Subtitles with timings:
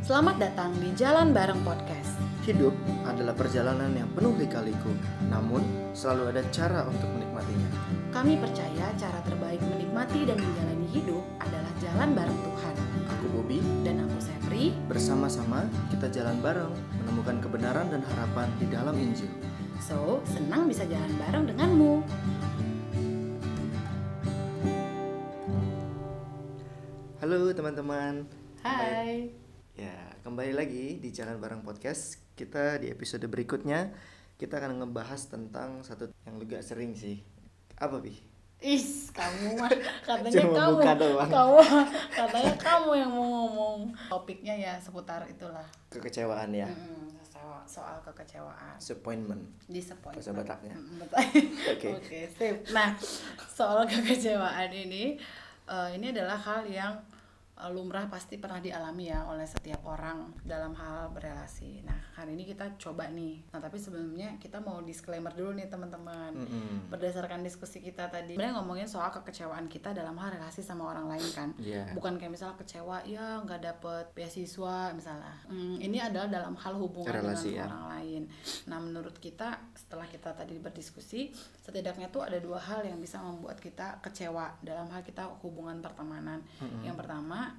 [0.00, 2.16] Selamat datang di Jalan Bareng Podcast.
[2.48, 2.72] Hidup
[3.04, 4.88] adalah perjalanan yang penuh lika-liku,
[5.28, 5.60] namun
[5.92, 7.68] selalu ada cara untuk menikmatinya.
[8.08, 12.74] Kami percaya cara terbaik menikmati dan menjalani hidup adalah jalan bareng Tuhan.
[13.12, 16.72] Aku Bobby, Dan aku Sepri, bersama-sama kita jalan bareng
[17.04, 19.28] menemukan kebenaran dan harapan di dalam Injil.
[19.84, 22.00] so senang bisa jalan bareng denganmu.
[27.20, 28.24] Halo teman-teman.
[28.64, 29.39] Hai.
[30.30, 32.22] Kembali lagi di Jalan Bareng Podcast.
[32.38, 33.90] Kita di episode berikutnya
[34.38, 37.18] kita akan ngebahas tentang satu yang juga sering sih.
[37.74, 38.14] Apa, Bi?
[38.62, 39.66] Is, kamu mah
[40.06, 40.78] katanya Cuma kamu,
[41.26, 41.58] kamu
[42.14, 43.90] katanya kamu yang mau ngomong.
[44.06, 45.66] Topiknya ya seputar itulah.
[45.90, 46.70] Kekecewaan ya.
[46.70, 48.78] Mm, soal, soal kekecewaan.
[48.78, 49.42] Disappointment.
[49.66, 50.14] Disappointment.
[50.14, 50.78] Bahasa Bataknya.
[51.74, 51.88] Oke.
[51.98, 52.70] Oke, sip.
[52.70, 52.94] Nah,
[53.50, 55.18] soal kekecewaan ini,
[55.66, 56.94] eh, ini adalah hal yang
[57.68, 61.84] lumrah pasti pernah dialami ya oleh setiap orang dalam hal berelasi.
[61.84, 63.44] Nah, hari ini kita coba nih.
[63.52, 66.32] Nah, tapi sebelumnya kita mau disclaimer dulu nih teman-teman.
[66.32, 66.88] Mm-mm.
[66.88, 71.28] Berdasarkan diskusi kita tadi, sebenarnya ngomongin soal kekecewaan kita dalam hal relasi sama orang lain
[71.36, 71.50] kan.
[71.60, 71.92] Iya.
[71.92, 75.34] Bukan kayak misalnya kecewa ya nggak dapet beasiswa misalnya.
[75.50, 77.64] Hmm, ini adalah dalam hal hubungan Relasi, dengan ya.
[77.68, 78.22] orang lain.
[78.70, 83.58] Nah menurut kita setelah kita tadi berdiskusi, setidaknya tuh ada dua hal yang bisa membuat
[83.58, 86.40] kita kecewa dalam hal kita hubungan pertemanan.
[86.86, 87.49] Yang pertama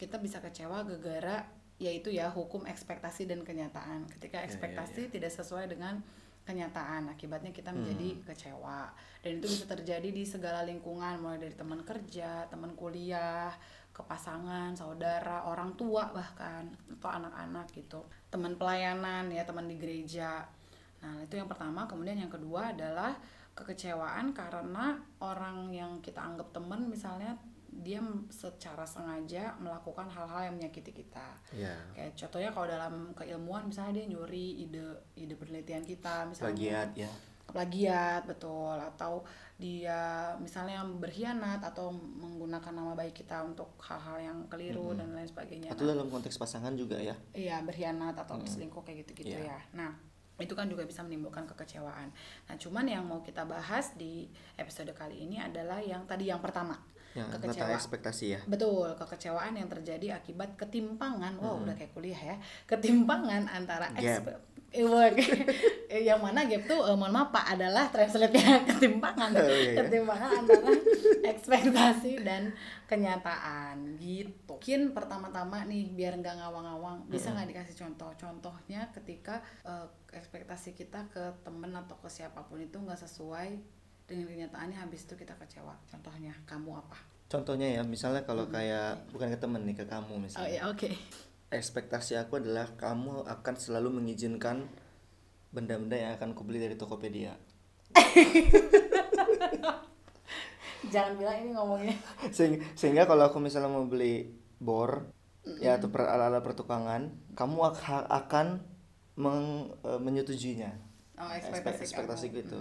[0.00, 1.44] kita bisa kecewa gara-gara
[1.76, 4.08] yaitu ya hukum ekspektasi dan kenyataan.
[4.08, 6.00] Ketika Ya, ekspektasi tidak sesuai dengan
[6.44, 8.88] kenyataan akibatnya kita menjadi kecewa.
[9.20, 13.52] Dan itu bisa terjadi di segala lingkungan mulai dari teman kerja teman kuliah
[13.92, 18.00] ke pasangan saudara orang tua bahkan atau anak-anak gitu.
[18.32, 20.44] Teman pelayanan ya teman di gereja.
[21.00, 21.84] Nah itu yang pertama.
[21.84, 23.16] Kemudian yang kedua adalah
[23.56, 27.36] kekecewaan karena orang yang kita anggap teman misalnya
[27.72, 31.72] dia secara sengaja melakukan hal-hal yang menyakiti kita Ya.
[31.92, 34.82] kayak contohnya kalau dalam keilmuan misalnya dia nyuri ide
[35.14, 37.10] ide penelitian kita misalnya Plagiat ya.
[37.46, 39.98] plagiat betul atau dia
[40.38, 45.84] misalnya berkhianat atau menggunakan nama baik kita untuk hal-hal yang keliru dan lain sebagainya Atau
[45.84, 47.12] dalam konteks pasangan juga ya.
[47.32, 49.50] iya berkhianat atau selingkuh kayak gitu-gitu Iya.
[49.50, 49.90] ya nah
[50.40, 52.08] itu kan juga bisa menimbulkan kekecewaan
[52.46, 54.24] nah cuman yang mau kita bahas di
[54.56, 56.80] episode kali ini adalah yang tadi yang pertama
[57.18, 58.40] Yang tentang ekspektasi ya.
[58.46, 61.34] Betul, kekecewaan yang terjadi akibat ketimpangan.
[61.42, 62.36] Wow, udah kayak kuliah ya.
[62.70, 64.38] Ketimpangan antara Gap.
[64.70, 64.86] eh,
[65.98, 69.34] eh, yang mana gap tuh eh, mohon maaf Pak adalah translate-nya ketimpangan.
[69.34, 69.82] Oh, iya, iya.
[69.82, 70.70] Ketimpangan antara
[71.26, 72.54] ekspektasi dan
[72.86, 74.54] kenyataan gitu.
[74.54, 78.10] Mungkin pertama-tama nih biar nggak ngawang-ngawang, bisa nggak dikasih contoh?
[78.14, 83.79] Contohnya ketika eh, ekspektasi kita ke temen atau ke siapa pun itu nggak sesuai
[84.10, 85.72] dengan kenyataannya habis itu kita kecewa.
[85.86, 86.98] Contohnya kamu apa?
[87.30, 90.50] Contohnya ya, misalnya kalau kayak bukan ke temen nih, ke kamu Oh misalnya.
[90.50, 90.90] ya oke.
[91.48, 94.66] Ekspektasi aku adalah kamu akan selalu mengizinkan
[95.50, 97.34] benda-benda yang akan kubeli dari Tokopedia.
[100.90, 101.94] Jangan bilang ini ngomongnya.
[102.34, 104.26] Sehingga, sehingga kalau aku misalnya mau beli
[104.58, 105.12] bor
[105.60, 108.60] ya atau per, ala-ala pertukangan, kamu ak- akan
[109.14, 110.70] meng- eh, menyetujuinya.
[111.14, 112.36] Oh Ekspek- ekspektasi, ekspektasi kamu.
[112.42, 112.58] gitu.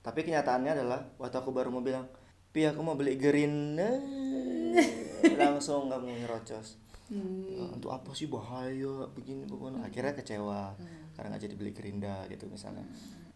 [0.00, 2.08] Tapi kenyataannya adalah waktu aku baru mau bilang,
[2.50, 3.76] "Pi, aku mau beli green."
[5.40, 6.80] langsung kamu nyerocos.
[7.10, 7.44] Hmm.
[7.48, 8.30] "Ya, untuk apa sih?
[8.30, 9.84] Bahaya begini begini.
[9.84, 10.72] Akhirnya kecewa
[11.16, 12.86] karena nggak jadi beli gerinda gitu misalnya.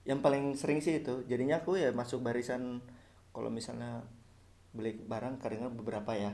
[0.08, 2.80] Yang paling sering sih itu jadinya aku ya masuk barisan
[3.34, 4.04] kalau misalnya
[4.72, 6.32] beli barang kadang beberapa ya.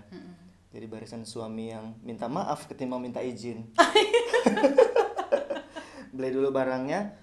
[0.71, 3.75] Jadi barisan suami yang minta maaf ketimbang minta izin.
[6.15, 7.15] Beli dulu barangnya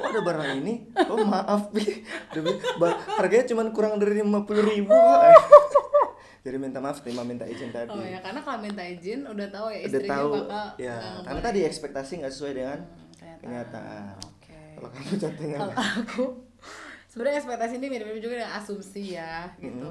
[0.00, 0.74] kok ada barang ini
[1.04, 1.84] oh maaf Pi.
[2.30, 4.96] Udah beli- ba- harganya cuma kurang dari lima puluh ribu
[6.40, 9.68] jadi minta maaf ketimbang minta izin tadi Oh ya karena kalau minta izin udah tahu
[9.68, 12.78] ya udah istrinya tahu bakal ya nggak karena tadi ekspektasi nggak sesuai dengan
[13.20, 14.16] Hmm, kenyataan.
[14.22, 14.56] Oke.
[14.74, 16.24] kalau kamu contohnya Kalau aku
[17.06, 19.90] sebenarnya ekspektasi ini mirip-mirip juga dengan asumsi ya gitu.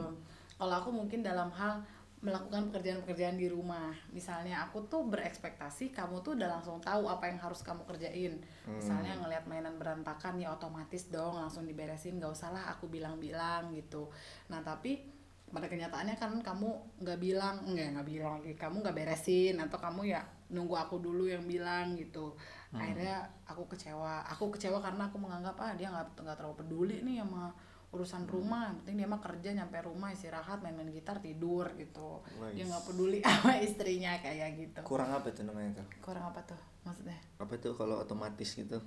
[0.51, 1.81] Kalau aku mungkin dalam hal
[2.19, 3.96] melakukan pekerjaan-pekerjaan di rumah.
[4.12, 8.44] Misalnya aku tuh berekspektasi kamu tuh udah langsung tahu apa yang harus kamu kerjain.
[8.68, 14.12] Misalnya ngelihat mainan berantakan ya otomatis dong langsung diberesin, nggak usah lah aku bilang-bilang gitu.
[14.51, 15.19] Nah tapi
[15.50, 16.69] pada kenyataannya kan kamu
[17.01, 20.22] nggak bilang nggak nggak bilang lagi kamu nggak beresin atau kamu ya
[20.54, 22.38] nunggu aku dulu yang bilang gitu
[22.69, 27.25] akhirnya aku kecewa aku kecewa karena aku menganggap ah dia nggak nggak terlalu peduli nih
[27.25, 27.50] sama
[27.89, 32.21] urusan rumah yang penting dia mah kerja nyampe rumah istirahat main-main gitar tidur gitu.
[32.53, 32.69] Dia Wais.
[32.69, 34.81] nggak peduli sama istrinya kayak gitu.
[34.86, 37.18] Kurang apa itu namanya tuh kurang apa tuh maksudnya?
[37.41, 38.77] Apa tuh kalau otomatis gitu?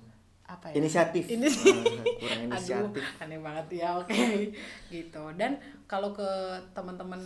[0.43, 0.79] Apa ya?
[0.79, 1.23] Inisiatif.
[1.27, 3.03] Ini Ah, kurang Aduh, inisiatif.
[3.19, 3.65] aneh banget.
[3.79, 4.11] Ya, oke.
[4.95, 5.23] gitu.
[5.39, 5.55] Dan
[5.87, 6.27] kalau ke
[6.75, 7.19] teman-teman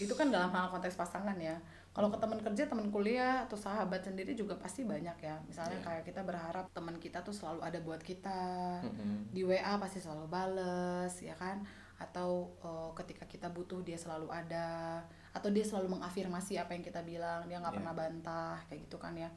[0.00, 1.52] itu kan dalam hal konteks pasangan ya.
[1.96, 5.84] Kalau ke teman kerja teman kuliah atau sahabat sendiri juga pasti banyak ya misalnya Iya.
[5.88, 8.40] kayak kita berharap teman kita tuh selalu ada buat kita
[8.84, 9.32] Mm-mm.
[9.32, 11.64] di WA pasti selalu bales ya kan
[11.96, 15.00] atau eh, ketika kita butuh dia selalu ada
[15.32, 17.80] atau dia selalu mengafirmasi apa yang kita bilang dia nggak Iya.
[17.80, 19.32] pernah bantah kayak gitu kan ya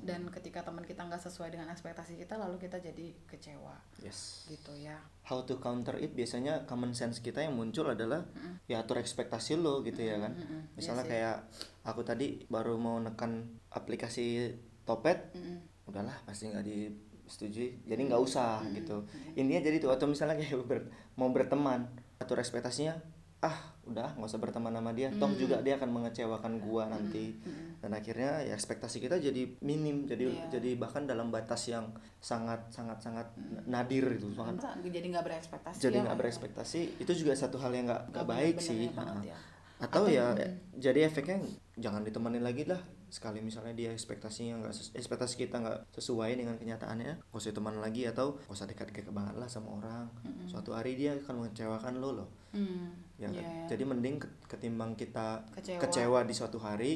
[0.00, 3.76] dan ketika teman kita nggak sesuai dengan ekspektasi kita lalu kita jadi kecewa.
[4.00, 4.48] Yes.
[4.48, 4.96] Gitu ya.
[5.22, 8.24] How to counter it biasanya common sense kita yang muncul adalah
[8.64, 10.32] ya atur ekspektasi lo gitu ya kan.
[10.32, 10.74] Mm-mm.
[10.74, 11.12] misalnya Iya sih.
[11.14, 11.36] kayak
[11.84, 15.86] aku tadi baru mau nekan aplikasi Topet Mm-mm.
[15.86, 19.06] udahlah pasti nggak disetujui jadi nggak usah gitu.
[19.36, 21.86] Intinya jadi tuh atau misalnya kayak ber- mau berteman
[22.18, 22.96] atur ekspektasinya
[23.42, 27.34] ah udah nggak usah berteman sama dia toh juga dia akan mengecewakan gua nanti
[27.82, 30.44] dan akhirnya ya ekspektasi kita jadi minim jadi Iya.
[30.52, 33.26] jadi bahkan dalam batas yang sangat sangat sangat
[33.64, 37.58] nadir itu sangat Masa jadi nggak berekspektasi jadi ya, nggak kayak- berekspektasi itu juga satu
[37.58, 38.86] hal yang nggak nggak baik sih.
[38.88, 39.38] banget ya.
[39.80, 40.30] atau, Atau- ya
[40.72, 41.42] jadi efeknya
[41.74, 42.78] jangan ditemenin lagi lah.
[43.08, 48.06] Sekali misalnya dia ekspektasinya nggak ekspektasi kita nggak sesuai dengan kenyataannya nggak usah teman lagi
[48.06, 50.06] atau nggak usah dekat-dekat banget lah sama orang.
[50.46, 52.28] Suatu hari dia akan mengecewakan lo loh.
[52.52, 53.34] Hmm, ya kan?
[53.34, 53.66] iya.
[53.66, 55.80] jadi mending ke- ketimbang kita Kecewa.
[55.80, 56.92] kecewa, di suatu hari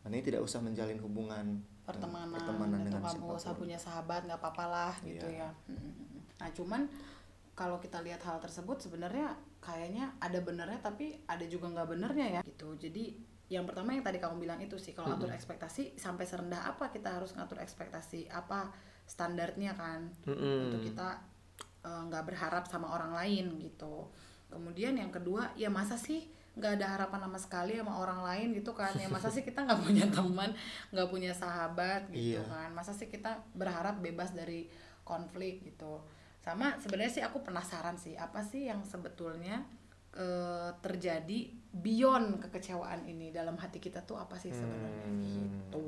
[0.00, 4.40] mending tidak usah menjalin hubungan eh, pertemanan, pertemanan atau dengan kamu usah punya sahabat nggak
[4.40, 5.48] apa-apa lah gitu Iya.
[5.48, 5.50] ya.
[6.40, 6.88] Nah cuman
[7.52, 12.42] kalau kita lihat hal tersebut sebenarnya kayaknya ada benernya tapi ada juga nggak benernya ya
[12.46, 12.72] gitu.
[12.80, 13.20] Jadi
[13.50, 17.12] yang pertama yang tadi kamu bilang itu sih kalau atur ekspektasi sampai serendah apa kita
[17.20, 18.30] harus ngatur ekspektasi?
[18.32, 18.72] Apa
[19.04, 20.08] standarnya kan?
[20.24, 20.70] Mm-mm.
[20.72, 21.20] untuk kita
[21.84, 24.08] eh, nggak berharap sama orang lain gitu.
[24.48, 28.72] Kemudian yang kedua ya masa sih nggak ada harapan sama sekali sama orang lain gitu
[28.72, 28.90] kan.
[28.94, 30.50] Ya masa sih kita nggak punya teman
[30.90, 32.42] nggak punya sahabat gitu Iya.
[32.44, 32.68] kan?
[32.70, 34.66] Masa sih kita berharap bebas dari
[35.02, 36.02] konflik gitu?
[36.40, 39.62] Sama sebenarnya sih aku penasaran sih apa sih yang sebetulnya
[40.10, 41.38] eh, terjadi
[41.70, 45.06] beyond kekecewaan ini dalam hati kita tuh apa sih sebenarnya?
[45.06, 45.22] Hmm.
[45.22, 45.86] gitu.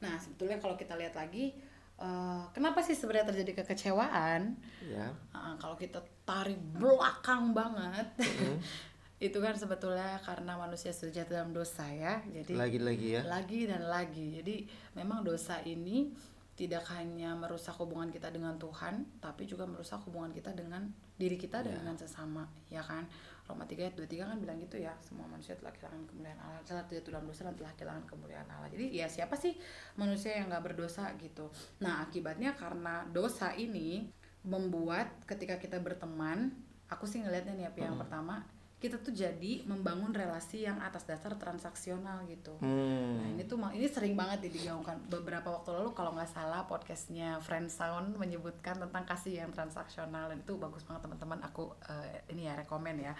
[0.00, 1.52] Nah sebetulnya kalau kita lihat lagi
[2.00, 4.56] eh, kenapa sih sebenarnya terjadi kekecewaan?
[4.80, 8.08] Ya Ah, kalau kita tarik belakang banget
[9.20, 13.22] itu kan sebetulnya karena manusia sudah jatuh dalam dosa ya jadi lagi-lagi ya.
[13.28, 14.40] lagi dan lagi.
[14.40, 14.64] Jadi
[14.96, 16.08] memang dosa ini
[16.56, 21.60] tidak hanya merusak hubungan kita dengan Tuhan tapi juga merusak hubungan kita dengan diri kita
[21.64, 21.78] dan Ya.
[21.84, 23.04] dengan sesama ya kan?
[23.44, 26.60] Roma 3 ayat 23 kan bilang gitu ya semua manusia telah kehilangan kemuliaan Allah.
[26.64, 28.68] Telah jatuh dalam dosa dan telah kehilangan kemuliaan Allah.
[28.72, 29.52] Jadi ya siapa sih
[30.00, 31.52] manusia yang nggak berdosa gitu?
[31.84, 34.08] Nah akibatnya karena dosa ini
[34.48, 36.56] membuat ketika kita berteman
[36.88, 38.40] aku sih ngelihatnya nih Pi, yang pertama
[38.80, 42.56] kita tuh jadi membangun relasi yang atas dasar transaksional gitu.
[42.64, 43.20] Hmm.
[43.20, 44.96] Nah ini tuh ini sering banget nih digaungkan.
[45.12, 50.32] Beberapa waktu lalu kalau nggak salah podcastnya Friend Sound menyebutkan tentang kasih yang transaksional.
[50.32, 51.44] Dan itu bagus banget teman-teman.
[51.52, 53.12] Aku eh, ini ya rekomen ya.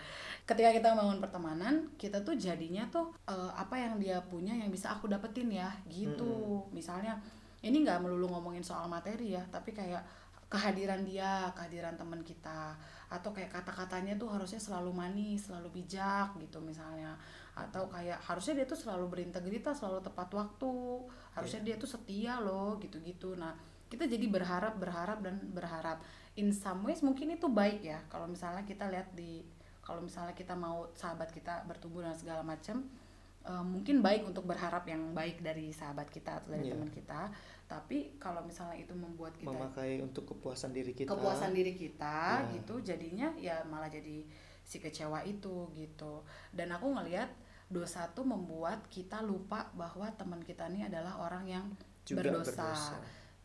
[0.48, 4.96] Ketika kita membangun pertemanan kita tuh jadinya tuh eh, apa yang dia punya yang bisa
[4.96, 6.64] aku dapetin ya gitu.
[6.72, 7.20] Misalnya
[7.60, 10.00] ini nggak melulu ngomongin soal materi ya tapi kayak
[10.50, 12.74] kehadiran dia kehadiran teman kita
[13.10, 17.18] atau kayak kata-katanya tuh harusnya selalu manis selalu bijak gitu misalnya.
[17.58, 20.72] Atau kayak harusnya dia tuh selalu berintegritas selalu tepat waktu.
[21.34, 23.34] Harusnya dia tuh setia loh gitu-gitu.
[23.34, 23.52] Nah
[23.90, 25.98] kita jadi berharap berharap dan berharap.
[26.38, 27.98] In some ways mungkin itu baik ya.
[28.06, 29.42] Kalau misalnya kita lihat di
[29.82, 32.86] kalau misalnya kita mau sahabat kita bertumbuh dan segala macam
[33.42, 36.78] eh, mungkin baik untuk berharap yang baik dari sahabat kita atau dari Iya.
[36.78, 37.20] teman kita
[37.70, 42.50] tapi kalau misalnya itu membuat kita memakai untuk kepuasan diri kita kepuasan diri kita Ya.
[42.52, 44.26] gitu jadinya ya malah jadi
[44.60, 47.30] si kecewa itu gitu dan aku ngelihat
[47.66, 51.64] dosa tuh membuat kita lupa bahwa teman kita ini adalah orang yang
[52.02, 52.58] Juga berdosa.
[52.66, 52.98] berdosa.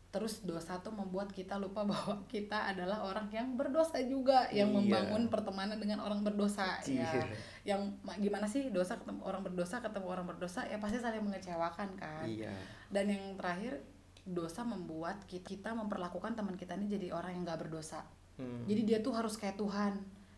[0.06, 4.76] terus dosa tuh membuat kita lupa bahwa kita adalah orang yang berdosa juga yang Iya.
[4.76, 7.22] membangun pertemanan dengan orang berdosa ya Iya.
[7.64, 11.94] yang ma- gimana sih dosa ketemu orang berdosa ketemu orang berdosa ya pasti saling mengecewakan
[11.94, 12.50] kan iya
[12.88, 13.76] dan yang terakhir
[14.26, 18.02] dosa membuat ki- kita memperlakukan teman kita ini jadi orang yang nggak berdosa
[18.34, 18.62] Hmm.
[18.64, 19.96] jadi dia tuh harus kayak Tuhan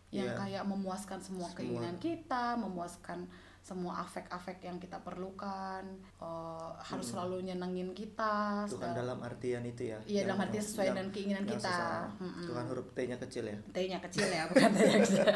[0.09, 0.37] yang Iya.
[0.37, 1.57] kayak memuaskan semua, Semua.
[1.59, 3.27] keinginan kita memuaskan
[3.59, 5.83] semua afek-afek yang kita perlukan
[6.15, 10.57] eh, harus selalu nyenengin kita Tuhan segala- dalam artian itu ya Iya, dalam Yang- arti
[10.63, 11.77] sesuai yang- dengan keinginan kita.
[12.15, 12.45] Mm-mm.
[12.47, 15.35] Tuhan huruf T-nya kecil ya T-nya kecil ya bukan T yang besar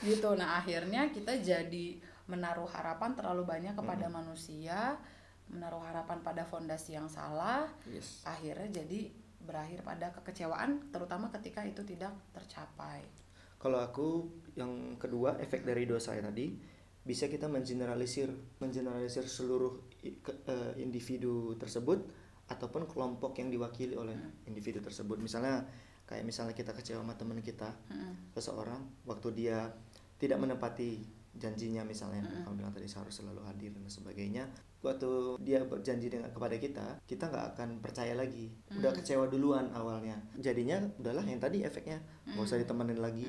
[0.00, 1.86] gitu nah akhirnya kita jadi
[2.24, 4.96] menaruh harapan terlalu banyak kepada manusia
[5.50, 11.82] menaruh harapan pada fondasi yang salah yes akhirnya jadi berakhir pada kekecewaan terutama ketika itu
[11.82, 13.02] tidak tercapai
[13.60, 14.24] Kalau aku
[14.56, 16.56] yang kedua efek dari dosa tadi
[17.04, 22.08] bisa kita mengeneralisir mengeneralisir seluruh eh, individu tersebut
[22.48, 24.16] ataupun kelompok yang diwakili oleh
[24.48, 25.20] individu tersebut.
[25.20, 25.60] Misalnya
[26.08, 28.34] kayak misalnya kita kecewa sama teman kita Mm-mm.
[28.34, 29.70] seseorang waktu dia
[30.18, 34.50] tidak menepati janjinya misalnya kamu bilang tadi harus selalu hadir dan sebagainya
[34.80, 38.48] waktu dia berjanji dengan kepada kita kita nggak akan percaya lagi.
[38.72, 40.16] Udah kecewa duluan awalnya.
[40.40, 42.00] Jadinya udahlah yang tadi efeknya.
[42.30, 43.28] Nggak usah ditemenin lagi.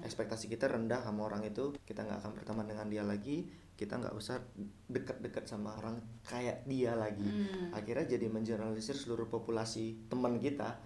[0.00, 1.76] Ekspektasi kita rendah sama orang itu.
[1.84, 3.44] Kita nggak akan berteman dengan dia lagi.
[3.76, 4.40] Kita nggak usah
[4.88, 7.28] dekat-dekat sama orang kayak dia lagi.
[7.76, 10.80] Akhirnya jadi mengeneralisir seluruh populasi teman kita.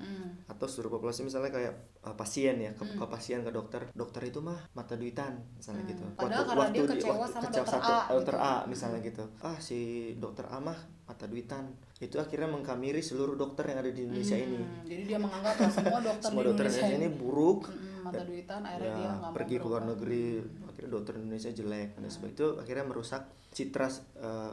[0.50, 4.40] Atau seluruh populasi misalnya kayak uh, pasien ya ke, ke pasien ke dokter dokter itu
[4.40, 6.04] mah mata duitan misalnya gitu.
[6.16, 8.48] Padahal karena dia di- kecewa sama kecewa dokter satu- A dokter gitu.
[8.48, 9.24] A misalnya gitu.
[9.44, 9.78] Ah si
[10.16, 11.64] dokter A mah mata duitan.
[12.00, 14.56] Itu akhirnya mengkamiri seluruh dokter yang ada di Indonesia ini.
[14.56, 17.60] Hmm, jadi dia menganggap semua dokter semua di dokter Indonesia Indonesia ini buruk.
[17.68, 20.24] Mm, mata duitan akhirnya ya, dia nggak pergi ke luar negeri.
[20.64, 21.88] Akhirnya dokter Indonesia jelek.
[22.00, 24.52] Dan sebagainya itu akhirnya merusak citra eh,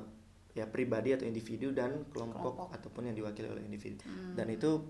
[0.58, 4.01] ya pribadi atau individu dan kelompok, ataupun yang diwakili oleh individu.
[4.10, 4.34] Hmm.
[4.34, 4.82] dan itu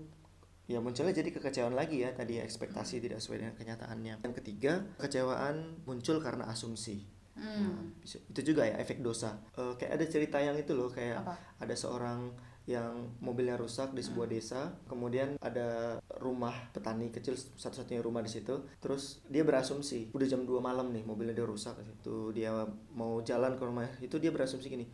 [0.68, 4.14] ya munculnya jadi kekecewaan lagi ya tadi ekspektasi tidak sesuai dengan kenyataannya.
[4.20, 7.08] Yang ketiga kekecewaan muncul karena asumsi.
[7.32, 7.96] Hmm.
[7.96, 9.40] Nah, itu juga ya efek dosa.
[9.56, 11.34] Eh, kayak ada cerita yang itu loh kayak Apa?
[11.64, 12.36] ada seorang
[12.68, 18.60] yang mobilnya rusak di sebuah desa kemudian ada rumah petani kecil satu-satunya rumah di situ
[18.76, 21.80] terus dia berasumsi udah jam 2 malam nih mobilnya dia rusak.
[21.80, 22.52] Itu dia
[22.92, 24.84] mau jalan ke rumah itu dia berasumsi gini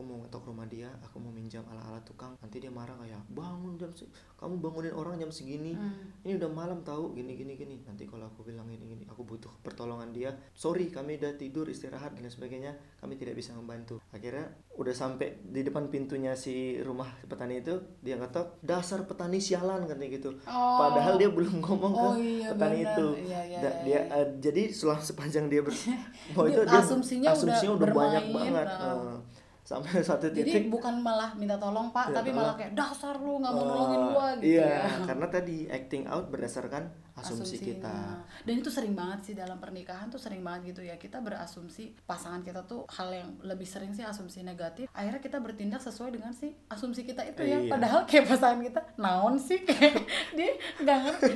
[0.00, 3.76] aku mau ngetok rumah dia aku mau minjam ala-ala tukang nanti dia marah kayak bangun
[3.76, 5.76] jam se- kamu bangunin orang jam segini
[6.22, 7.76] ini udah malam tahu gini gini gini.
[7.82, 12.16] Nanti kalau aku bilang ini gini aku butuh pertolongan dia sorry kami udah tidur istirahat
[12.16, 14.00] dan sebagainya kami tidak bisa membantu.
[14.08, 19.84] Akhirnya udah sampai di depan pintunya si rumah petani itu dia ngetok dasar petani sialan
[19.84, 20.32] katanya gitu.
[20.46, 20.80] Oh.
[20.80, 22.88] padahal dia belum ngomong Oh, ke iya, petani benar.
[22.88, 23.06] itu.
[23.22, 26.00] Iya, iya, Da- iya, dia eh, jadi selama sepanjang dia ber Dia-
[26.48, 29.20] itu dia asumsinya asumsinya udah udah, banyak banget oh.
[29.70, 30.66] Sampai satu jadi titik.
[30.66, 34.02] bukan malah minta tolong pak Iya, tapi malah kayak dasar lu nggak mau Oh, nolongin
[34.10, 34.98] gua gitu iya, ya.
[35.08, 37.66] karena tadi acting out berdasarkan asumsi Asumsinya.
[37.68, 37.96] kita.
[38.40, 40.96] dan itu sering banget sih dalam pernikahan tuh sering banget gitu ya.
[40.96, 44.88] Kita berasumsi pasangan kita tuh hal yang lebih sering sih asumsi negatif.
[44.90, 47.60] Akhirnya kita bertindak sesuai dengan si asumsi kita itu ya.
[47.60, 47.70] Iya.
[47.70, 49.60] padahal kayak pasangan kita naon sih?
[49.60, 50.00] Kayak
[50.34, 51.28] dia nggak ngerti.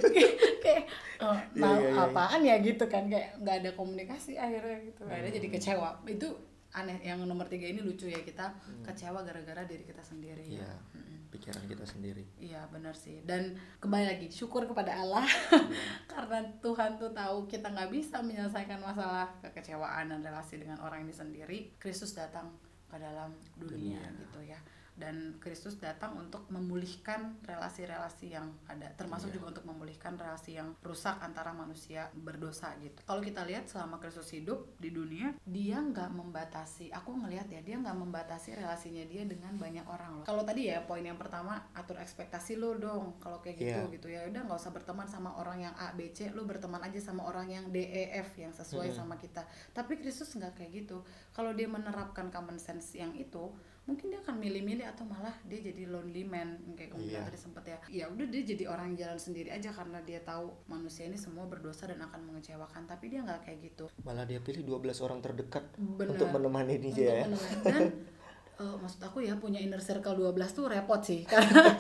[0.58, 0.82] Kayak,
[1.20, 2.02] oh, Iya, nah, iya, iya.
[2.02, 2.56] apaan ya?
[2.58, 3.04] Gitu kan.
[3.04, 5.02] Kayak nggak ada komunikasi akhirnya gitu.
[5.04, 5.38] Akhirnya Hmm.
[5.38, 5.88] jadi kecewa.
[6.08, 6.28] Itu
[6.74, 8.82] aneh yang nomor tiga ini lucu ya kita Hmm.
[8.82, 11.30] kecewa gara-gara diri kita sendiri Iya, ya Mm-mm.
[11.30, 12.24] pikiran kita sendiri.
[12.36, 15.22] Iya benar sih dan kembali lagi syukur kepada Allah
[16.06, 21.12] karena Tuhan tuh tahu kita nggak bisa menyelesaikan masalah kekecewaan dan relasi dengan orang ini
[21.12, 22.50] sendiri Kristus datang
[22.84, 24.18] ke dalam dunia, Dunia.
[24.20, 24.58] gitu ya
[24.94, 31.18] dan Kristus datang untuk memulihkan relasi-relasi yang ada termasuk juga untuk memulihkan relasi yang rusak
[31.18, 33.02] antara manusia berdosa gitu.
[33.02, 37.76] Kalau kita lihat selama Kristus hidup di dunia dia nggak membatasi aku ngelihat ya dia
[37.82, 40.26] nggak membatasi relasinya dia dengan banyak orang loh.
[40.26, 43.94] Kalau tadi ya poin yang pertama atur ekspektasi lo dong kalau kayak gitu Iya.
[43.98, 44.20] gitu ya.
[44.30, 47.50] Udah nggak usah berteman sama orang yang A B C lo berteman aja sama orang
[47.50, 49.42] yang D E F yang sesuai sama kita.
[49.74, 51.02] Tapi Kristus nggak kayak gitu.
[51.34, 53.50] Kalau dia menerapkan common sense yang itu
[53.84, 57.28] mungkin dia akan milih-milih atau malah dia jadi lonely man kayak kamu bilang Iya.
[57.28, 60.56] tadi sempet ya ya udah dia jadi orang yang jalan sendiri aja karena dia tahu
[60.64, 64.64] manusia ini semua berdosa dan akan mengecewakan tapi dia nggak kayak gitu Malah dia pilih
[64.64, 66.16] 12 orang terdekat Benar.
[66.16, 67.24] untuk menemani Untuk dia ya.
[67.26, 67.60] menemani.
[67.62, 67.82] dan
[68.54, 71.26] eh, maksud aku ya punya inner circle 12 tuh repot sih.
[71.30, 71.74] Karena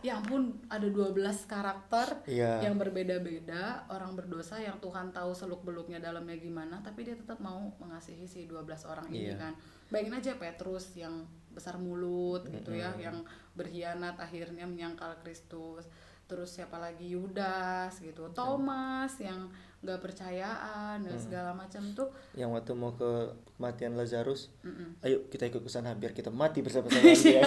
[0.00, 1.14] ya ampun ada 12
[1.44, 2.62] karakter Iya.
[2.62, 7.74] yang berbeda-beda orang berdosa yang Tuhan tahu seluk beluknya dalamnya gimana tapi dia tetap mau
[7.82, 9.36] mengasihi si 12 orang ini Iya.
[9.38, 9.52] kan.
[9.88, 13.24] Bayangin aja Petrus yang besar mulut gitu ya yang
[13.58, 15.88] berkhianat akhirnya menyangkal Kristus.
[16.28, 17.16] Terus siapa lagi?
[17.16, 18.28] Yudas gitu.
[18.36, 19.48] Thomas yang
[19.78, 23.10] nggak percayaan dan segala macam tuh Yang waktu mau ke
[23.52, 24.98] kematian Lazarus, Mm-mm.
[25.00, 26.98] ayo kita ikut ke sana biar kita mati bersama-sama.
[27.14, 27.46] Iya,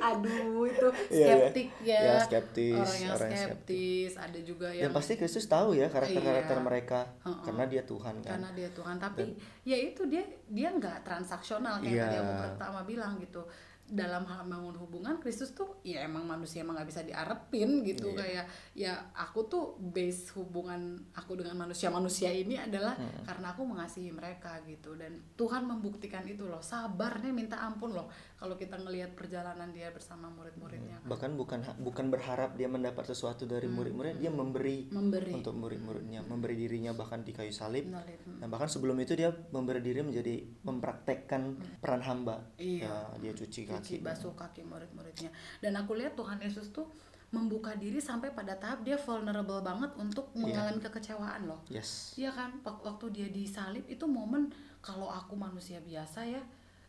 [0.00, 1.26] Aduh itu Iya, iya.
[1.38, 2.00] skeptik ya.
[2.00, 5.86] Ya, skeptis, Orang yang orang yang skeptis, ada juga Dan yang pasti Kristus tahu ya
[5.88, 6.64] karakter-karakter Iya.
[6.64, 7.42] mereka Heeh.
[7.44, 8.30] karena dia Tuhan kan.
[8.32, 9.22] karena dia Tuhan tapi
[9.62, 12.04] ya itu dia dia nggak transaksional kayak Iya.
[12.04, 13.42] tadi aku pertama bilang gitu
[13.92, 18.16] dalam hal membangun hubungan Kristus tuh ya emang manusia emang nggak bisa diarepin gitu Iya.
[18.16, 22.96] kayak ya aku tuh base hubungan aku dengan manusia-manusia ini adalah
[23.28, 28.08] karena aku mengasihi mereka gitu dan Tuhan membuktikan itu loh sabarnya minta ampun loh
[28.40, 33.66] kalau kita ngelihat perjalanan dia bersama murid-muridnya Bahkan bukan bukan berharap dia mendapat sesuatu dari
[33.66, 37.90] murid-murid, dia memberi memberi untuk murid-muridnya, memberi dirinya bahkan di kayu salib.
[37.90, 38.38] Knowledge.
[38.38, 41.42] Nah, bahkan sebelum itu dia memberi diri menjadi mempraktekkan
[41.82, 42.54] peran hamba.
[42.56, 42.86] Iya.
[42.86, 43.81] Ya, dia cuci kaki.
[43.82, 46.86] Cuci basuh kaki murid-muridnya dan aku lihat Tuhan Yesus tuh
[47.28, 50.40] membuka diri sampai pada tahap dia vulnerable banget untuk Iya.
[50.42, 52.12] mengalami kekecewaan loh Yes.
[52.14, 56.42] Iya kan Wak- waktu dia disalib itu momen kalau aku manusia biasa ya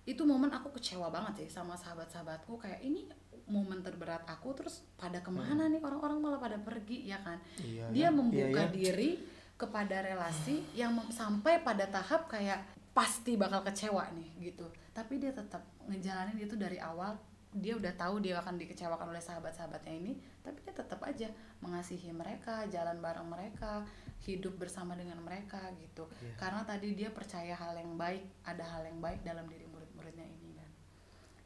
[0.04, 3.08] itu momen aku kecewa banget sih sama sahabat-sahabatku kayak ini
[3.46, 7.88] momen terberat aku terus pada ke mana nih orang-orang malah pada pergi ya kan Iya,
[7.90, 8.10] dia ya.
[8.10, 8.72] membuka Iya, ya.
[8.74, 9.12] diri
[9.54, 12.60] kepada relasi yang sampai pada tahap kayak
[12.92, 17.18] pasti bakal kecewa nih gitu tapi dia tetap ngejalanin itu dari awal.
[17.54, 21.30] Dia udah tahu dia akan dikecewakan oleh sahabat-sahabatnya ini tapi dia tetap aja
[21.62, 23.86] mengasihi mereka jalan bareng mereka
[24.26, 26.10] hidup bersama dengan mereka gitu.
[26.18, 26.34] Iya.
[26.42, 30.58] karena tadi dia percaya hal yang baik ada hal yang baik dalam diri murid-muridnya ini
[30.58, 30.70] kan.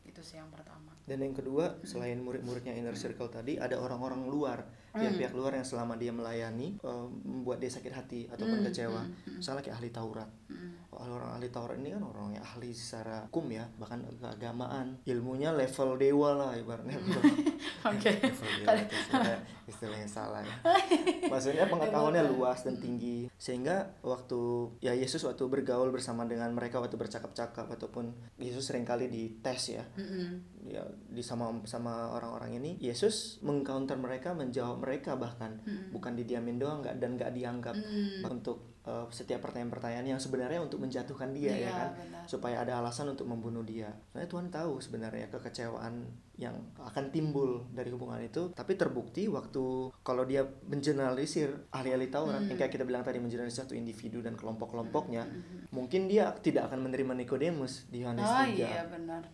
[0.07, 0.95] Itu sih yang pertama.
[1.07, 4.67] Dan yang kedua, selain murid-muridnya inner circle tadi, ada orang-orang luar,
[4.99, 9.01] pihak-pihak luar yang selama dia melayani eh, membuat dia sakit hati ataupun Hmm, kecewa.
[9.01, 9.37] hmm, hmm.
[9.37, 10.29] Misalnya kayak ahli Taurat.
[10.47, 10.71] Mm.
[10.97, 15.93] Orang ahli Taurat ini kan orang yang ahli secara hukum ya, bahkan keagamaan, ilmunya level
[15.95, 16.97] dewa lah ibaratnya.
[17.89, 20.55] oke level dewa itu sebenarnya istilah yang salah ya.
[21.31, 26.95] Maksudnya pengetahuannya luas dan tinggi, sehingga waktu ya Yesus waktu bergaul bersama dengan mereka waktu
[26.95, 30.39] bercakap-cakap ataupun Yesus sering kali dites ya, Mm-mm.
[30.65, 35.91] ya di sama sama orang-orang ini Yesus mengcounter mereka menjawab mereka bahkan Mm-mm.
[35.91, 38.23] bukan didiamin doang nggak dan nggak dianggap Mm.
[38.25, 42.23] untuk uh, setiap pertanyaan-pertanyaan yang sebenarnya untuk menjatuhkan dia ya Iya, kan benar.
[42.25, 43.91] supaya ada alasan untuk membunuh dia.
[44.07, 50.21] Soalnya Tuhan tahu sebenarnya kekecewaan yang akan timbul dari hubungan itu, tapi terbukti waktu kalau
[50.21, 52.47] dia mengeneralisir ahli-ahli Taurat, Hmm.
[52.47, 55.67] yang kayak kita bilang tadi mengeneralisir satu individu dan kelompok-kelompoknya, Mm-mm.
[55.69, 58.53] mungkin dia tidak akan menerima Nikodemus di Yohanes oh 3.
[58.53, 59.25] iya benar.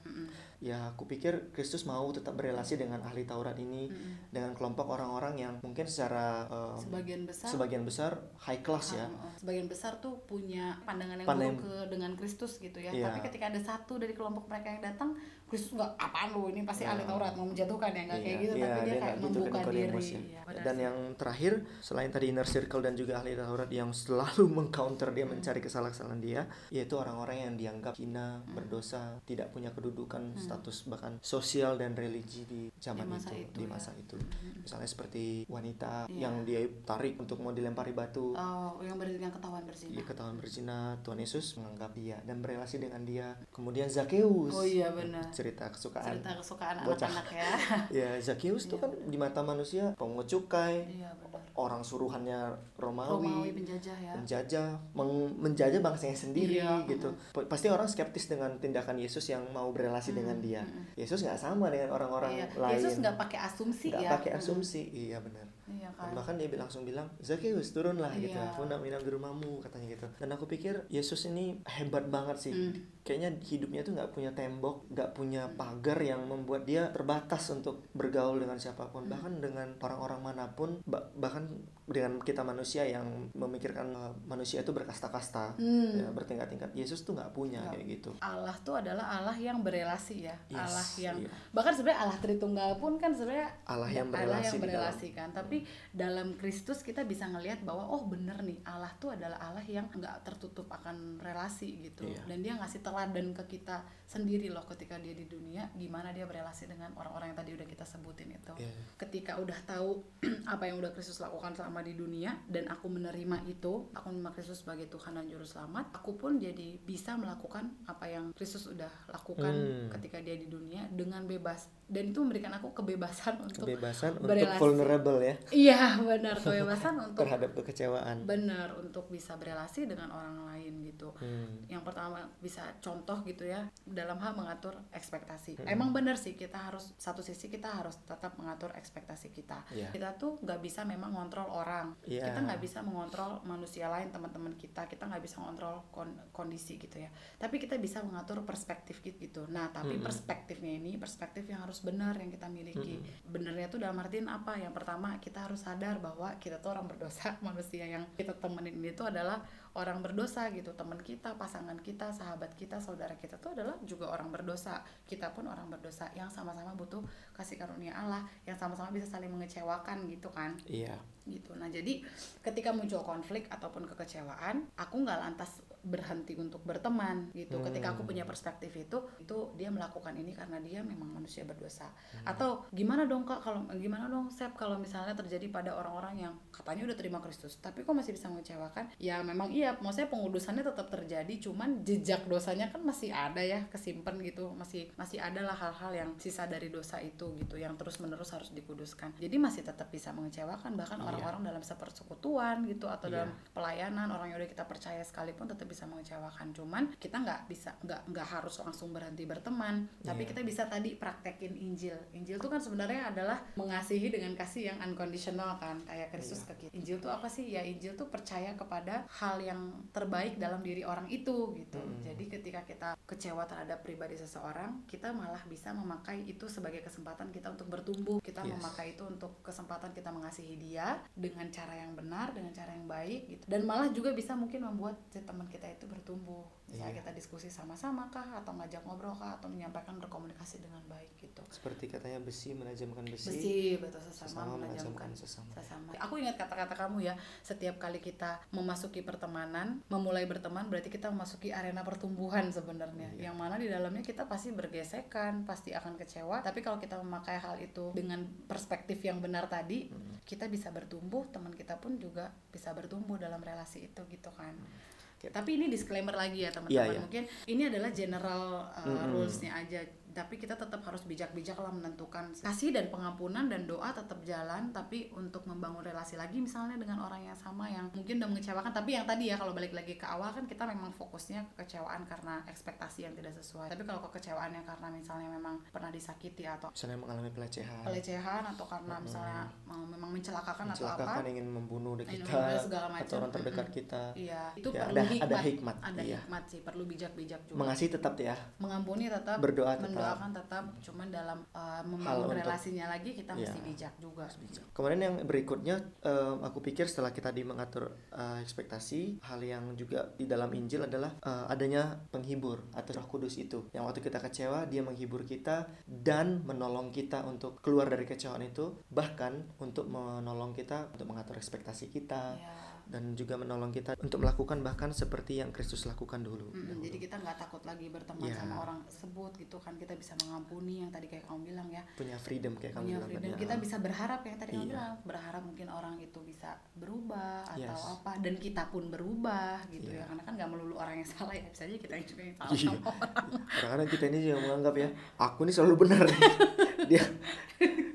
[0.63, 4.31] Ya, aku pikir Kristus mau tetap berelasi dengan ahli Taurat ini, Mm-mm.
[4.31, 9.03] dengan kelompok orang-orang yang mungkin secara uh, sebagian besar sebagian besar high class ya.
[9.03, 9.33] Ah, ah.
[9.35, 13.11] sebagian besar tuh punya pandangan yang Pandangan- buruk ke dengan Kristus gitu ya Iya.
[13.11, 15.19] tapi ketika ada satu dari kelompok mereka yang datang
[15.53, 16.91] Kristus nggak apaan lu ini pasti Iya.
[16.91, 19.27] ahli Taurat mau menjatuhkan ya nggak kayak Iya, gitu iya, tapi dia, dia kayak gitu
[19.29, 19.85] membuka diri ya.
[19.93, 20.83] Iya, benar Dan sih.
[20.83, 25.59] yang terakhir, selain tadi inner circle dan juga ahli Taurat yang selalu mengcounter dia mencari
[25.59, 28.55] kesalahan-kesalahan dia, yaitu orang-orang yang dianggap hina, Hmm.
[28.55, 33.63] berdosa, tidak punya kedudukan, status bahkan sosial dan religi di zaman Di itu, itu di
[33.63, 33.69] ya.
[33.69, 34.15] masa itu.
[34.15, 34.63] Mm-mm.
[34.63, 36.17] Misalnya seperti wanita Iya.
[36.23, 40.35] yang dia tarik untuk mau dilempari batu, oh yang ber yang ketahuan berzina dia ketahuan
[40.35, 43.35] berzina, Tuhan Yesus menganggap dia dan berelasi dengan dia.
[43.49, 46.07] Kemudian Zakheus, oh iya benar cerita kesukaan.
[46.09, 47.03] cerita kesukaan Bocah.
[47.03, 47.49] anak-anak ya
[47.99, 48.83] Ya, Zakheus tuh Iya.
[48.83, 51.11] kan di mata manusia pengungut cukai, iya
[51.53, 57.13] orang suruhannya Romawi, Romawi penjajah ya penjajah, meng- menjajah bangsanya sendiri Iya, gitu.
[57.29, 60.63] Pa- Pasti orang skeptis dengan tindakan Yesus yang mau berelasi dengan dia.
[60.63, 60.95] mm-mm.
[60.95, 62.47] Yesus nggak sama dengan orang-orang iya.
[62.55, 62.73] lain.
[62.73, 64.39] Yesus nggak pakai asumsi Nggak ya pakai Mm.
[64.39, 64.81] asumsi.
[64.89, 65.45] Iya benar.
[65.65, 68.49] Iya Dan kan bahkan dia langsung bilang Zakheus turunlah gitu Iya.
[68.49, 72.53] aku nak minum di rumahmu katanya gitu dan aku pikir Yesus ini hebat banget sih
[72.53, 72.73] Mm.
[73.01, 78.37] kayaknya hidupnya tuh nggak punya tembok nggak punya pagar yang membuat dia terbatas untuk bergaul
[78.37, 81.47] dengan siapa pun bahkan dengan orang-orang mana pun ba- bahkan
[81.85, 85.91] dengan kita manusia yang memikirkan uh, manusia itu berkasta-kasta Hmm.
[85.97, 87.71] ya, bertingkat-tingkat Yesus tuh nggak punya Nggak.
[87.73, 91.29] kayak gitu Allah tuh adalah Allah yang berelasi ya Yes, Allah yang iya.
[91.49, 94.63] bahkan sebenarnya Allah Tritunggal pun kan sebenarnya Allah yang Allah berelasi yang di dalam.
[94.63, 95.52] berelasi kan tapi
[95.91, 100.23] dalam Kristus kita bisa ngelihat bahwa oh bener nih Allah tuh adalah Allah yang nggak
[100.23, 102.21] tertutup akan relasi gitu Iya.
[102.25, 106.65] dan dia ngasih teladan ke kita sendiri loh ketika dia di dunia gimana dia berelasi
[106.65, 108.73] dengan orang-orang yang tadi udah kita sebutin itu Iya.
[108.97, 110.01] ketika udah tahu
[110.53, 114.61] apa yang udah Kristus lakukan selama di dunia dan aku menerima itu aku menerima Kristus
[114.61, 119.51] sebagai Tuhan dan Juru Selamat aku pun jadi bisa melakukan apa yang Kristus udah lakukan
[119.53, 119.89] Hmm.
[119.91, 124.57] ketika dia di dunia dengan bebas dan itu memberikan aku kebebasan untuk kebebasan untuk berelasi.
[124.57, 128.23] vulnerable ya iya benar kebebasan untuk terhadap kekecewaan.
[128.23, 131.11] Benar untuk bisa berelasi dengan orang lain gitu.
[131.19, 131.65] Hmm.
[131.67, 135.59] yang pertama bisa contoh gitu ya dalam hal mengatur ekspektasi.
[135.59, 135.67] Hmm.
[135.67, 139.65] emang benar sih kita harus satu sisi kita harus tetap mengatur ekspektasi kita.
[139.73, 139.89] Iya.
[139.89, 141.97] kita tuh nggak bisa memang ngontrol orang.
[142.05, 142.29] Iya.
[142.29, 144.85] kita nggak bisa mengontrol manusia lain teman-teman kita.
[144.85, 147.09] Kita nggak bisa mengontrol kon- kondisi gitu ya.
[147.41, 149.49] Tapi kita bisa mengatur perspektif gitu.
[149.49, 150.05] Nah tapi Mm-mm.
[150.05, 153.01] perspektifnya ini perspektif yang harus benar yang kita miliki.
[153.25, 154.55] Benernya tuh dalam artian apa?
[154.59, 157.33] Yang pertama kita harus sadar bahwa kita tuh orang berdosa.
[157.45, 159.41] Manusia yang kita temenin ini tuh adalah
[159.73, 160.75] orang berdosa gitu.
[160.77, 164.85] Teman kita pasangan kita sahabat kita saudara kita tuh adalah juga orang berdosa.
[165.09, 167.01] Kita pun orang berdosa yang sama-sama butuh
[167.33, 170.53] kasih karunia Allah yang sama-sama bisa saling mengecewakan gitu kan.
[170.69, 170.93] Iya.
[171.25, 171.57] Gitu.
[171.57, 172.05] Nah jadi
[172.45, 178.09] ketika muncul konflik ataupun kekecewaan aku nggak lantas berhenti untuk berteman gitu ketika aku Hmm.
[178.09, 182.23] punya perspektif itu itu dia melakukan ini karena dia memang manusia berdosa Hmm.
[182.25, 186.87] atau gimana dong kak kalau gimana dong Sep kalau misalnya terjadi pada orang-orang yang katanya
[186.87, 191.33] udah terima Kristus tapi kok masih bisa mengecewakan ya memang iya maksudnya pengudusannya tetap terjadi
[191.41, 196.09] cuman jejak dosanya kan masih ada ya kesimpan gitu masih masih ada lah hal-hal yang
[196.15, 200.73] sisa dari dosa itu gitu yang terus menerus harus dikuduskan jadi masih tetap bisa mengecewakan
[200.73, 201.07] bahkan Iya.
[201.09, 203.13] orang-orang dalam sepersekutuan gitu atau Iya.
[203.19, 206.53] dalam pelayanan orang yang udah kita percaya sekalipun tetap bisa mengecewakan.
[206.53, 209.89] Cuman kita nggak bisa nggak nggak harus langsung berhenti berteman.
[210.05, 210.29] Tapi Iya.
[210.29, 211.97] kita bisa tadi praktekin Injil.
[212.13, 215.81] Injil tuh kan sebenarnya adalah mengasihi dengan kasih yang unconditional kan.
[215.89, 216.47] Kayak Kristus Iya.
[216.47, 216.71] ke kita.
[216.77, 217.49] Injil tuh apa sih?
[217.49, 219.59] Ya Injil tuh percaya kepada hal yang
[219.89, 221.81] terbaik dalam diri orang itu gitu.
[221.81, 222.05] Mm.
[222.05, 227.49] jadi ketika kita kecewa terhadap pribadi seseorang kita malah bisa memakai itu sebagai kesempatan kita
[227.49, 228.19] untuk bertumbuh.
[228.19, 228.59] Kita Yes.
[228.59, 233.21] memakai itu untuk kesempatan kita mengasihi dia dengan cara yang benar dengan cara yang baik
[233.25, 233.43] gitu.
[233.47, 236.99] Dan malah juga bisa mungkin membuat si teman kita itu bertumbuh misalnya Iya.
[237.05, 241.85] kita diskusi sama-sama kah atau ngajak ngobrol kah atau menyampaikan berkomunikasi dengan baik gitu seperti
[241.91, 245.89] katanya besi menajamkan besi, besi betul sesama, sesama menajamkan menajamkan sesama sesama.
[246.01, 247.13] Aku ingat kata-kata kamu ya,
[247.45, 253.13] setiap kali kita memasuki pertemanan, memulai berteman berarti kita memasuki arena pertumbuhan sebenarnya.
[253.15, 253.29] Iya.
[253.29, 257.55] Yang mana di dalamnya kita pasti bergesekan, pasti akan kecewa, tapi kalau kita memakai hal
[257.61, 260.19] itu dengan perspektif yang benar tadi, Hmm.
[260.25, 264.57] kita bisa bertumbuh, teman kita pun juga bisa bertumbuh dalam relasi itu gitu kan.
[264.57, 264.91] Oke.
[265.31, 266.75] Tapi ini disclaimer lagi ya teman-teman.
[266.75, 266.99] Iya, iya.
[266.99, 268.43] Mungkin ini adalah general
[268.75, 269.13] uh, Mm-mm.
[269.15, 269.79] rulesnya aja.
[270.13, 274.69] Tapi kita tetap harus bijak-bijak lah menentukan kasih dan pengampunan dan doa tetap jalan.
[274.69, 278.71] Tapi untuk membangun relasi lagi misalnya dengan orang yang sama yang mungkin udah mengecewakan.
[278.71, 282.45] Tapi yang tadi ya kalau balik lagi ke awal kan kita memang fokusnya kekecewaan karena
[282.45, 283.67] ekspektasi yang tidak sesuai.
[283.67, 288.95] Tapi kalau kekecewaannya karena misalnya memang pernah disakiti atau misalnya mengalami pelecehan pelecehan atau karena
[288.97, 293.03] misalnya mau memang mencelakakan, atau apa mencelakakan ingin membunuh Ingin kita membunuh segala macam.
[293.03, 293.77] atau orang terdekat Mm-mm.
[293.77, 295.25] kita Iya, itu Ya, perlu ada- hikmat.
[295.25, 296.19] ada hikmat, Ada iya.
[296.19, 297.57] hikmat sih, perlu bijak-bijak juga.
[297.57, 302.85] mengasihi tetap ya Mengampuni tetap, berdoa tetap mendoakan tetap, cuman dalam uh, membangun untuk- relasinya
[302.87, 303.65] lagi kita mesti Iya.
[303.65, 304.25] bijak juga.
[304.71, 310.11] Kemudian yang berikutnya em, aku pikir setelah kita di mengatur eh, ekspektasi hal yang juga
[310.11, 314.65] di dalam Injil adalah eh, adanya penghibur atau Roh Kudus itu yang waktu kita kecewa
[314.65, 320.91] dia menghibur kita dan menolong kita untuk keluar dari kecewaan itu bahkan untuk menolong kita
[320.91, 322.51] untuk mengatur ekspektasi kita Iya.
[322.85, 326.51] Dan juga menolong kita untuk melakukan bahkan seperti yang Kristus lakukan dulu.
[326.51, 328.37] Mm-mm, jadi kita nggak takut lagi berteman Iya.
[328.37, 332.15] sama orang tersebut gitu kan kita bisa mengampuni yang tadi kayak kamu bilang ya Punya
[332.15, 334.71] freedom kayak kamu punya bilang freedom tadi, kita bisa berharap yang tadi kamu Iya.
[334.71, 337.81] bilang berharap mungkin orang itu bisa berubah atau Yes.
[337.93, 339.99] apa dan kita pun berubah gitu Iya.
[339.99, 342.35] ya karena kan nggak melulu orang yang salah ya bisa aja kita yang juga yang
[342.37, 342.69] salah Iya.
[342.69, 343.11] sama orang
[343.53, 346.05] Kadang-kadang kita ini juga menganggap ya, aku ini selalu benar.
[346.89, 347.03] dia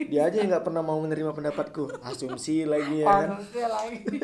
[0.09, 2.01] dia aja yang nggak pernah mau menerima pendapatku.
[2.01, 3.29] Asumsi lagi ya kan.
[3.37, 4.17] Harusnya lagi.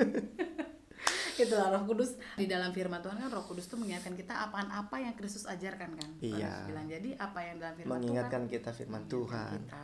[1.37, 4.97] Itulah Roh Kudus di dalam firman Tuhan kan Roh Kudus tuh mengingatkan kita apaan apa
[4.97, 6.11] yang Kristus ajarkan kan.
[6.19, 6.67] Iya.
[6.67, 9.51] Bilang jadi apa yang dalam firman Mengingatkan Tuhan kita firman mengingatkan Tuhan.
[9.59, 9.81] kita.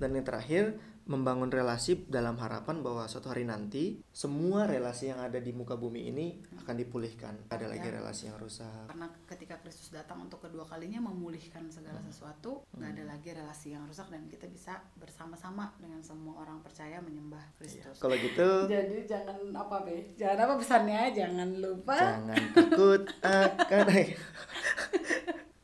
[0.00, 0.64] Dan yang terakhir,
[1.04, 6.06] membangun relasi dalam harapan bahwa suatu hari nanti semua relasi yang ada di muka bumi
[6.06, 7.34] ini akan dipulihkan.
[7.50, 7.98] Ada lagi Ya.
[7.98, 8.86] relasi yang rusak.
[8.86, 12.06] Karena ketika Kristus datang untuk kedua kalinya memulihkan segala Hmm.
[12.06, 17.02] sesuatu, nggak ada lagi relasi yang rusak dan kita bisa bersama-sama dengan semua orang percaya
[17.02, 17.98] menyembah Kristus.
[17.98, 20.14] Kalau gitu, Jadi jangan apa be?
[20.14, 21.12] Jangan apa pesannya?
[21.12, 21.94] Jangan lupa.
[21.98, 23.86] jangan takut akan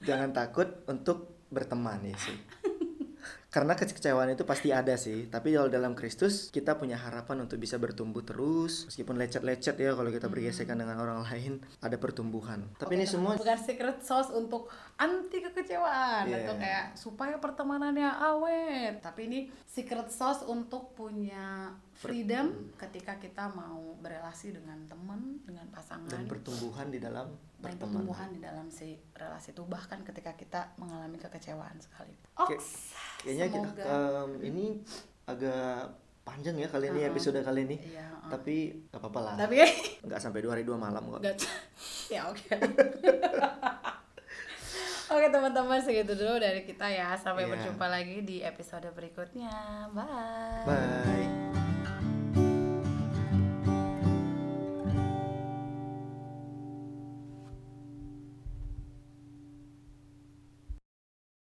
[0.07, 2.39] jangan takut untuk berteman ya sih.
[3.47, 7.81] Karena kekecewaan itu pasti ada sih, tapi kalau dalam Kristus kita punya harapan untuk bisa
[7.81, 12.69] bertumbuh terus, meskipun lecet-lecet ya kalau kita bergesekan dengan orang lain, ada pertumbuhan.
[12.77, 14.69] Tapi ini Oke, semua bukan secret sauce untuk
[15.01, 16.45] anti kekecewaan Iya.
[16.45, 23.97] atau kayak supaya pertemanannya awet tapi ini secret sauce untuk punya freedom ketika kita mau
[23.97, 29.51] berelasi dengan teman dengan pasangan dan pertumbuhan di dalam dan pertumbuhan di dalam si relasi
[29.51, 32.13] itu bahkan ketika kita mengalami kekecewaan sekali.
[32.37, 32.61] Oke,
[33.19, 34.65] Kayaknya kita em, ini
[35.25, 35.89] agak
[36.21, 37.11] panjang ya kali ini Uh-uh.
[37.11, 37.77] episode kali ini.
[37.89, 38.29] Iya, uh.
[38.29, 38.57] Tapi
[38.87, 39.35] gak apa-apa lah.
[39.39, 39.57] tapi
[40.07, 41.25] Nggak sampai dua hari dua malam kok.
[41.25, 41.37] Gak
[42.15, 42.45] ya oke.
[45.07, 47.15] Oke teman-teman segitu dulu dari kita ya.
[47.15, 47.55] Sampai Iya.
[47.55, 49.55] berjumpa lagi di episode berikutnya.
[49.95, 50.67] Bye.
[50.67, 51.56] Bye.